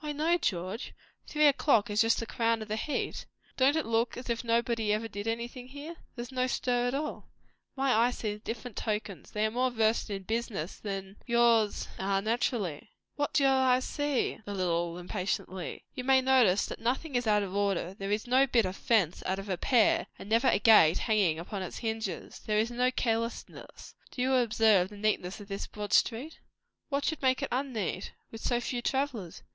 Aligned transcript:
"Why, 0.00 0.12
no, 0.12 0.36
George! 0.36 0.92
Three 1.26 1.46
o'clock 1.46 1.88
is 1.88 2.02
just 2.02 2.20
the 2.20 2.26
crown 2.26 2.60
of 2.60 2.68
the 2.68 2.76
heat. 2.76 3.24
Don't 3.56 3.76
it 3.78 3.86
look 3.86 4.14
as 4.18 4.28
if 4.28 4.44
nobody 4.44 4.92
ever 4.92 5.08
did 5.08 5.26
anything 5.26 5.68
here? 5.68 5.96
There's 6.14 6.30
no 6.30 6.46
stir 6.48 6.88
at 6.88 6.94
all." 6.94 7.30
"My 7.76 7.94
eyes 7.94 8.18
see 8.18 8.36
different 8.36 8.76
tokens; 8.76 9.30
they 9.30 9.46
are 9.46 9.50
more 9.50 9.70
versed 9.70 10.10
in 10.10 10.24
business 10.24 10.76
than 10.78 11.16
yours 11.24 11.88
are 11.98 12.20
naturally." 12.20 12.90
"What 13.16 13.32
do 13.32 13.44
your 13.44 13.54
eyes 13.54 13.86
see?" 13.86 14.38
a 14.46 14.52
little 14.52 14.98
impatiently. 14.98 15.82
"You 15.94 16.04
may 16.04 16.20
notice 16.20 16.66
that 16.66 16.78
nothing 16.80 17.14
is 17.16 17.26
out 17.26 17.42
of 17.42 17.56
order. 17.56 17.94
There 17.94 18.10
is 18.12 18.26
no 18.26 18.46
bit 18.46 18.66
of 18.66 18.76
fence 18.76 19.22
out 19.24 19.38
of 19.38 19.48
repair; 19.48 20.08
and 20.18 20.28
never 20.28 20.48
a 20.48 20.58
gate 20.58 20.98
hanging 20.98 21.38
upon 21.38 21.62
its 21.62 21.78
hinges. 21.78 22.38
There 22.40 22.58
is 22.58 22.70
no 22.70 22.90
carelessness. 22.90 23.94
Do 24.10 24.20
you 24.20 24.34
observe 24.34 24.90
the 24.90 24.98
neatness 24.98 25.40
of 25.40 25.48
this 25.48 25.66
broad 25.66 25.94
street?" 25.94 26.38
"What 26.90 27.06
should 27.06 27.22
make 27.22 27.40
it 27.40 27.48
unneat? 27.50 28.12
with 28.30 28.42
so 28.42 28.60
few 28.60 28.82
travellers?" 28.82 29.42